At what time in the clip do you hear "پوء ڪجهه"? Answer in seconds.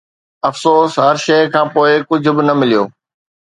1.73-2.33